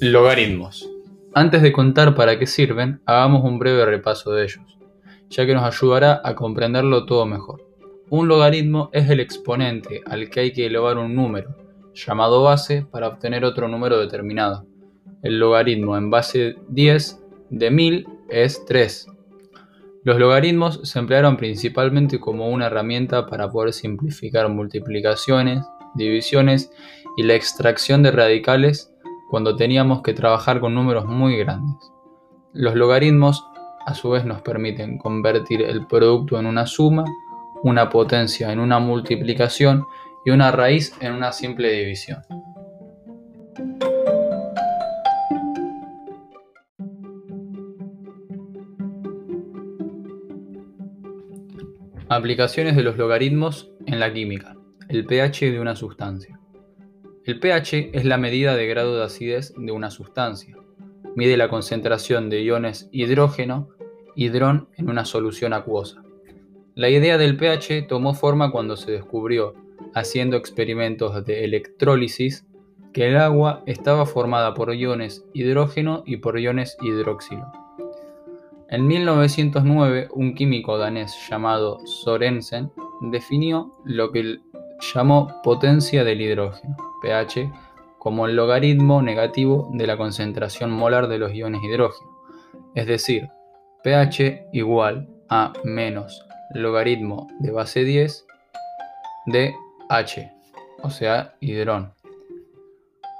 Logaritmos. 0.00 0.88
Antes 1.34 1.60
de 1.60 1.72
contar 1.72 2.14
para 2.14 2.38
qué 2.38 2.46
sirven, 2.46 3.00
hagamos 3.04 3.42
un 3.42 3.58
breve 3.58 3.84
repaso 3.84 4.30
de 4.30 4.44
ellos, 4.44 4.78
ya 5.28 5.44
que 5.44 5.54
nos 5.54 5.64
ayudará 5.64 6.20
a 6.22 6.36
comprenderlo 6.36 7.04
todo 7.04 7.26
mejor. 7.26 7.66
Un 8.08 8.28
logaritmo 8.28 8.90
es 8.92 9.10
el 9.10 9.18
exponente 9.18 10.02
al 10.06 10.30
que 10.30 10.38
hay 10.38 10.52
que 10.52 10.66
elevar 10.66 10.98
un 10.98 11.16
número, 11.16 11.56
llamado 11.94 12.44
base, 12.44 12.86
para 12.88 13.08
obtener 13.08 13.44
otro 13.44 13.66
número 13.66 13.98
determinado. 13.98 14.66
El 15.24 15.40
logaritmo 15.40 15.96
en 15.96 16.10
base 16.10 16.54
10 16.68 17.20
de 17.50 17.70
1000 17.72 18.06
es 18.28 18.64
3. 18.66 19.06
Los 20.04 20.20
logaritmos 20.20 20.80
se 20.84 21.00
emplearon 21.00 21.36
principalmente 21.36 22.20
como 22.20 22.50
una 22.50 22.66
herramienta 22.66 23.26
para 23.26 23.50
poder 23.50 23.72
simplificar 23.72 24.48
multiplicaciones, 24.48 25.64
divisiones 25.96 26.70
y 27.16 27.24
la 27.24 27.34
extracción 27.34 28.04
de 28.04 28.12
radicales 28.12 28.94
cuando 29.28 29.56
teníamos 29.56 30.02
que 30.02 30.14
trabajar 30.14 30.60
con 30.60 30.74
números 30.74 31.06
muy 31.06 31.36
grandes. 31.36 31.76
Los 32.52 32.74
logaritmos 32.74 33.46
a 33.86 33.94
su 33.94 34.10
vez 34.10 34.24
nos 34.24 34.42
permiten 34.42 34.98
convertir 34.98 35.62
el 35.62 35.86
producto 35.86 36.38
en 36.38 36.46
una 36.46 36.66
suma, 36.66 37.04
una 37.62 37.90
potencia 37.90 38.52
en 38.52 38.60
una 38.60 38.78
multiplicación 38.78 39.84
y 40.24 40.30
una 40.30 40.50
raíz 40.50 40.94
en 41.00 41.12
una 41.12 41.32
simple 41.32 41.70
división. 41.72 42.22
Aplicaciones 52.10 52.74
de 52.74 52.82
los 52.82 52.96
logaritmos 52.96 53.70
en 53.84 54.00
la 54.00 54.12
química. 54.12 54.56
El 54.88 55.04
pH 55.04 55.52
de 55.52 55.60
una 55.60 55.76
sustancia. 55.76 56.38
El 57.28 57.40
pH 57.40 57.90
es 57.92 58.06
la 58.06 58.16
medida 58.16 58.56
de 58.56 58.66
grado 58.66 58.96
de 58.96 59.04
acidez 59.04 59.52
de 59.54 59.70
una 59.70 59.90
sustancia. 59.90 60.56
Mide 61.14 61.36
la 61.36 61.50
concentración 61.50 62.30
de 62.30 62.42
iones 62.42 62.88
hidrógeno, 62.90 63.68
hidrón 64.16 64.70
en 64.78 64.88
una 64.88 65.04
solución 65.04 65.52
acuosa. 65.52 66.02
La 66.74 66.88
idea 66.88 67.18
del 67.18 67.36
pH 67.36 67.82
tomó 67.86 68.14
forma 68.14 68.50
cuando 68.50 68.78
se 68.78 68.92
descubrió, 68.92 69.52
haciendo 69.94 70.38
experimentos 70.38 71.22
de 71.26 71.44
electrólisis, 71.44 72.46
que 72.94 73.08
el 73.08 73.18
agua 73.18 73.62
estaba 73.66 74.06
formada 74.06 74.54
por 74.54 74.74
iones 74.74 75.26
hidrógeno 75.34 76.04
y 76.06 76.16
por 76.16 76.40
iones 76.40 76.78
hidróxilo. 76.80 77.52
En 78.70 78.86
1909, 78.86 80.08
un 80.14 80.34
químico 80.34 80.78
danés 80.78 81.14
llamado 81.28 81.78
Sorensen 81.84 82.72
definió 83.02 83.70
lo 83.84 84.12
que 84.12 84.38
llamó 84.80 85.42
potencia 85.42 86.04
del 86.04 86.22
hidrógeno 86.22 86.87
pH 87.02 87.52
como 87.98 88.26
el 88.26 88.36
logaritmo 88.36 89.02
negativo 89.02 89.70
de 89.72 89.86
la 89.86 89.96
concentración 89.96 90.70
molar 90.70 91.08
de 91.08 91.18
los 91.18 91.34
iones 91.34 91.62
hidrógeno, 91.62 92.10
es 92.74 92.86
decir, 92.86 93.28
pH 93.82 94.48
igual 94.52 95.08
a 95.28 95.52
menos 95.64 96.24
logaritmo 96.54 97.28
de 97.40 97.50
base 97.50 97.84
10 97.84 98.26
de 99.26 99.54
H, 99.88 100.32
o 100.82 100.90
sea, 100.90 101.34
hidrón. 101.40 101.92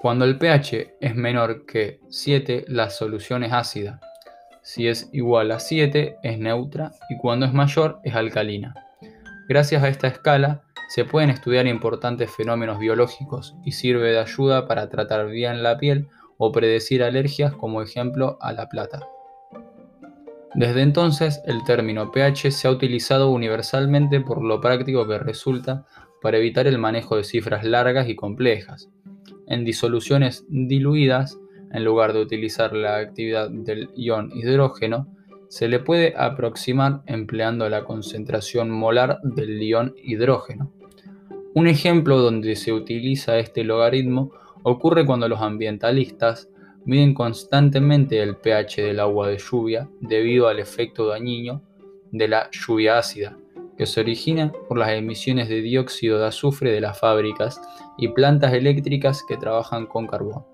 Cuando 0.00 0.24
el 0.24 0.38
pH 0.38 0.96
es 1.00 1.14
menor 1.14 1.66
que 1.66 2.00
7, 2.08 2.64
la 2.68 2.88
solución 2.88 3.44
es 3.44 3.52
ácida. 3.52 4.00
Si 4.62 4.88
es 4.88 5.10
igual 5.12 5.50
a 5.50 5.58
7, 5.58 6.16
es 6.22 6.38
neutra 6.38 6.92
y 7.10 7.18
cuando 7.18 7.44
es 7.44 7.52
mayor, 7.52 8.00
es 8.04 8.14
alcalina. 8.14 8.74
Gracias 9.48 9.82
a 9.82 9.88
esta 9.88 10.06
escala, 10.06 10.62
se 10.90 11.04
pueden 11.04 11.30
estudiar 11.30 11.68
importantes 11.68 12.32
fenómenos 12.32 12.80
biológicos 12.80 13.54
y 13.64 13.70
sirve 13.70 14.10
de 14.10 14.18
ayuda 14.18 14.66
para 14.66 14.88
tratar 14.88 15.28
bien 15.28 15.62
la 15.62 15.78
piel 15.78 16.08
o 16.36 16.50
predecir 16.50 17.04
alergias 17.04 17.54
como 17.54 17.80
ejemplo 17.80 18.38
a 18.40 18.52
la 18.52 18.68
plata. 18.68 19.06
Desde 20.52 20.82
entonces, 20.82 21.42
el 21.46 21.62
término 21.62 22.10
pH 22.10 22.50
se 22.50 22.66
ha 22.66 22.72
utilizado 22.72 23.30
universalmente 23.30 24.20
por 24.20 24.42
lo 24.42 24.60
práctico 24.60 25.06
que 25.06 25.20
resulta 25.20 25.86
para 26.20 26.38
evitar 26.38 26.66
el 26.66 26.78
manejo 26.78 27.14
de 27.14 27.22
cifras 27.22 27.62
largas 27.62 28.08
y 28.08 28.16
complejas. 28.16 28.90
En 29.46 29.64
disoluciones 29.64 30.44
diluidas, 30.48 31.38
en 31.70 31.84
lugar 31.84 32.12
de 32.14 32.22
utilizar 32.22 32.72
la 32.72 32.96
actividad 32.96 33.48
del 33.48 33.90
ion 33.94 34.32
hidrógeno, 34.34 35.06
se 35.48 35.68
le 35.68 35.78
puede 35.78 36.14
aproximar 36.16 37.02
empleando 37.06 37.68
la 37.68 37.84
concentración 37.84 38.72
molar 38.72 39.20
del 39.22 39.62
ion 39.62 39.94
hidrógeno. 40.02 40.72
Un 41.52 41.66
ejemplo 41.66 42.18
donde 42.18 42.54
se 42.54 42.72
utiliza 42.72 43.38
este 43.38 43.64
logaritmo 43.64 44.30
ocurre 44.62 45.04
cuando 45.04 45.28
los 45.28 45.40
ambientalistas 45.40 46.48
miden 46.84 47.12
constantemente 47.12 48.22
el 48.22 48.36
pH 48.36 48.82
del 48.82 49.00
agua 49.00 49.28
de 49.28 49.38
lluvia 49.38 49.88
debido 50.00 50.46
al 50.46 50.60
efecto 50.60 51.08
dañino 51.08 51.62
de 52.12 52.28
la 52.28 52.48
lluvia 52.52 52.98
ácida, 52.98 53.36
que 53.76 53.86
se 53.86 54.00
origina 54.00 54.52
por 54.68 54.78
las 54.78 54.90
emisiones 54.90 55.48
de 55.48 55.60
dióxido 55.60 56.18
de 56.20 56.26
azufre 56.26 56.70
de 56.70 56.80
las 56.80 56.98
fábricas 56.98 57.60
y 57.98 58.08
plantas 58.08 58.52
eléctricas 58.52 59.24
que 59.26 59.36
trabajan 59.36 59.86
con 59.86 60.06
carbón. 60.06 60.44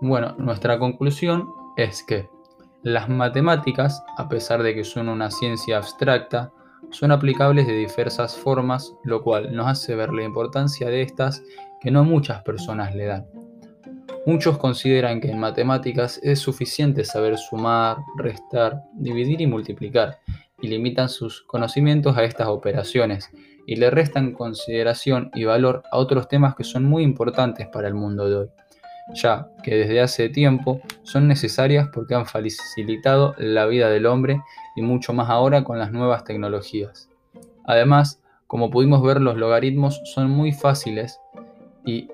Bueno, 0.00 0.34
nuestra 0.38 0.78
conclusión 0.78 1.48
es 1.76 2.02
que 2.02 2.28
las 2.82 3.08
matemáticas, 3.08 4.02
a 4.16 4.28
pesar 4.28 4.62
de 4.62 4.74
que 4.74 4.84
son 4.84 5.08
una 5.08 5.30
ciencia 5.30 5.76
abstracta, 5.76 6.52
son 6.90 7.12
aplicables 7.12 7.66
de 7.66 7.74
diversas 7.74 8.36
formas, 8.36 8.94
lo 9.04 9.22
cual 9.22 9.54
nos 9.54 9.66
hace 9.66 9.94
ver 9.94 10.12
la 10.12 10.24
importancia 10.24 10.88
de 10.88 11.02
estas 11.02 11.42
que 11.80 11.90
no 11.90 12.04
muchas 12.04 12.42
personas 12.42 12.94
le 12.94 13.06
dan. 13.06 13.26
Muchos 14.26 14.58
consideran 14.58 15.20
que 15.20 15.30
en 15.30 15.38
matemáticas 15.38 16.20
es 16.22 16.38
suficiente 16.38 17.04
saber 17.04 17.38
sumar, 17.38 17.98
restar, 18.16 18.82
dividir 18.94 19.40
y 19.40 19.46
multiplicar, 19.46 20.18
y 20.60 20.68
limitan 20.68 21.08
sus 21.08 21.42
conocimientos 21.42 22.16
a 22.16 22.24
estas 22.24 22.48
operaciones, 22.48 23.30
y 23.66 23.76
le 23.76 23.90
restan 23.90 24.32
consideración 24.32 25.30
y 25.34 25.44
valor 25.44 25.82
a 25.92 25.98
otros 25.98 26.28
temas 26.28 26.54
que 26.56 26.64
son 26.64 26.84
muy 26.84 27.04
importantes 27.04 27.68
para 27.68 27.88
el 27.88 27.94
mundo 27.94 28.28
de 28.28 28.36
hoy, 28.36 28.48
ya 29.14 29.48
que 29.62 29.74
desde 29.74 30.00
hace 30.00 30.28
tiempo 30.28 30.80
son 31.02 31.28
necesarias 31.28 31.88
porque 31.92 32.14
han 32.14 32.26
facilitado 32.26 33.34
la 33.38 33.66
vida 33.66 33.88
del 33.90 34.06
hombre 34.06 34.42
y 34.76 34.82
mucho 34.82 35.12
más 35.12 35.30
ahora 35.30 35.64
con 35.64 35.78
las 35.78 35.92
nuevas 35.92 36.24
tecnologías. 36.24 37.08
Además, 37.64 38.22
como 38.46 38.70
pudimos 38.70 39.02
ver, 39.02 39.20
los 39.20 39.36
logaritmos 39.36 40.00
son 40.04 40.30
muy 40.30 40.52
fáciles 40.52 41.20
y 41.84 42.08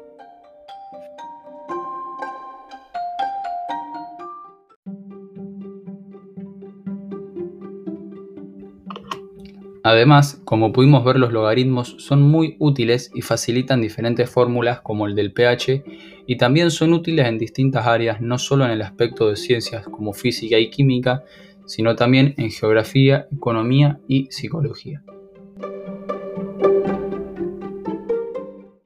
Además, 9.87 10.41
como 10.47 10.73
pudimos 10.73 11.05
ver, 11.05 11.19
los 11.19 11.31
logaritmos 11.31 11.97
son 11.99 12.23
muy 12.23 12.57
útiles 12.59 13.11
y 13.15 13.21
facilitan 13.21 13.83
diferentes 13.83 14.31
fórmulas 14.31 14.81
como 14.81 15.07
el 15.07 15.15
del 15.15 15.35
pH 15.35 15.85
y 16.27 16.39
también 16.39 16.71
son 16.71 16.95
útiles 16.95 17.27
en 17.27 17.37
distintas 17.37 17.87
áreas, 17.87 18.23
no 18.23 18.39
solo 18.39 18.65
en 18.65 18.71
el 18.71 18.81
aspecto 18.81 19.29
de 19.29 19.37
ciencias 19.37 19.85
como 19.85 20.15
física 20.15 20.59
y 20.59 20.71
química, 20.71 21.23
sino 21.67 21.97
también 21.97 22.33
en 22.39 22.51
geografía, 22.51 23.29
economía 23.31 24.01
y 24.09 24.27
psicología. 24.31 25.03